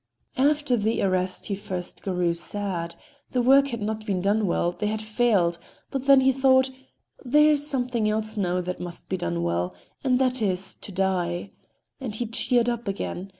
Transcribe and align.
After 0.39 0.75
the 0.77 1.03
arrest 1.03 1.45
he 1.45 1.53
at 1.53 1.59
first 1.59 2.01
grew 2.01 2.33
sad; 2.33 2.95
the 3.33 3.41
work 3.43 3.67
had 3.67 3.83
not 3.83 4.03
been 4.03 4.19
done 4.19 4.47
well, 4.47 4.71
they 4.71 4.87
had 4.87 4.99
failed; 4.99 5.59
but 5.91 6.07
then 6.07 6.21
he 6.21 6.31
thought: 6.31 6.71
"There 7.23 7.51
is 7.51 7.67
something 7.69 8.09
else 8.09 8.35
now 8.35 8.61
that 8.61 8.79
must 8.79 9.09
be 9.09 9.17
done 9.17 9.43
well—and 9.43 10.17
that 10.17 10.41
is, 10.41 10.73
to 10.73 10.91
die," 10.91 11.51
and 11.99 12.15
he 12.15 12.25
cheered 12.25 12.67
up 12.67 12.87
again. 12.87 13.29